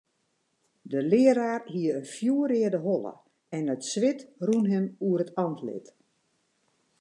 [0.93, 3.13] De learaar hie in fjoerreade holle
[3.57, 5.87] en it swit rûn him oer it antlit.